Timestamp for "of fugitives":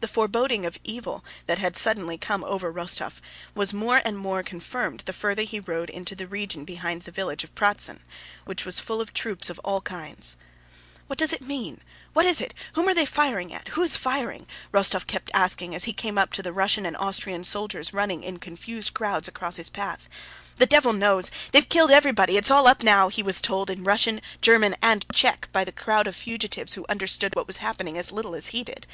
26.06-26.74